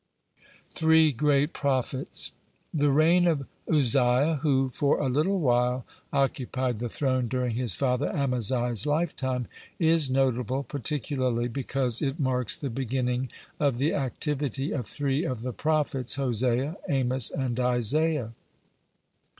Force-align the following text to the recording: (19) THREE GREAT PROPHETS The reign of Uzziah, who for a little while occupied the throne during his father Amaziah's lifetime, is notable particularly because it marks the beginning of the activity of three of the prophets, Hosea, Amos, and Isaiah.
(19) 0.73 0.73
THREE 0.73 1.11
GREAT 1.11 1.53
PROPHETS 1.53 2.31
The 2.73 2.89
reign 2.91 3.27
of 3.27 3.45
Uzziah, 3.71 4.39
who 4.41 4.71
for 4.71 4.97
a 4.97 5.07
little 5.07 5.39
while 5.39 5.85
occupied 6.11 6.79
the 6.79 6.89
throne 6.89 7.27
during 7.27 7.53
his 7.53 7.75
father 7.75 8.07
Amaziah's 8.11 8.87
lifetime, 8.87 9.47
is 9.77 10.09
notable 10.09 10.63
particularly 10.63 11.47
because 11.47 12.01
it 12.01 12.19
marks 12.19 12.57
the 12.57 12.71
beginning 12.71 13.29
of 13.59 13.77
the 13.77 13.93
activity 13.93 14.71
of 14.71 14.87
three 14.87 15.23
of 15.23 15.43
the 15.43 15.53
prophets, 15.53 16.15
Hosea, 16.15 16.77
Amos, 16.89 17.29
and 17.29 17.59
Isaiah. 17.59 18.33